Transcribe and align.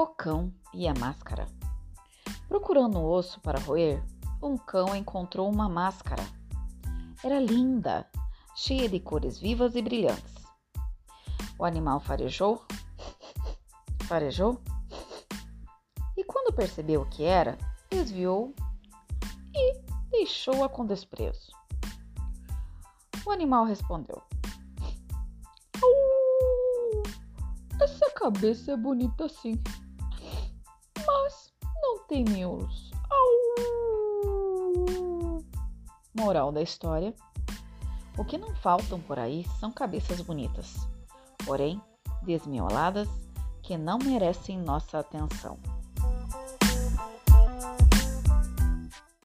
O 0.00 0.06
cão 0.06 0.54
e 0.72 0.86
a 0.86 0.94
máscara. 0.94 1.48
Procurando 2.46 3.00
um 3.00 3.04
osso 3.04 3.40
para 3.40 3.58
roer, 3.58 4.00
um 4.40 4.56
cão 4.56 4.94
encontrou 4.94 5.50
uma 5.50 5.68
máscara. 5.68 6.22
Era 7.20 7.40
linda, 7.40 8.08
cheia 8.54 8.88
de 8.88 9.00
cores 9.00 9.40
vivas 9.40 9.74
e 9.74 9.82
brilhantes. 9.82 10.36
O 11.58 11.64
animal 11.64 11.98
farejou, 11.98 12.64
farejou, 14.06 14.62
e 16.16 16.22
quando 16.22 16.54
percebeu 16.54 17.02
o 17.02 17.10
que 17.10 17.24
era, 17.24 17.58
desviou 17.90 18.54
e 19.52 19.80
deixou-a 20.12 20.68
com 20.68 20.86
desprezo. 20.86 21.50
O 23.26 23.32
animal 23.32 23.64
respondeu: 23.64 24.22
Essa 27.80 28.08
cabeça 28.12 28.70
é 28.70 28.76
bonita 28.76 29.28
sim, 29.28 29.60
mas 31.28 31.52
não 31.82 31.98
tem 32.06 32.24
miolos. 32.24 32.90
Moral 36.14 36.50
da 36.50 36.62
história: 36.62 37.14
O 38.16 38.24
que 38.24 38.38
não 38.38 38.54
faltam 38.56 38.98
por 39.00 39.18
aí 39.18 39.44
são 39.60 39.70
cabeças 39.70 40.20
bonitas, 40.22 40.74
porém 41.44 41.80
desmioladas, 42.22 43.08
que 43.62 43.76
não 43.76 43.98
merecem 43.98 44.58
nossa 44.58 44.98
atenção. 44.98 45.58